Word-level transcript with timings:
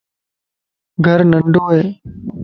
گھر 1.05 1.19
ننڍو 1.31 1.63
ائي 1.71 1.85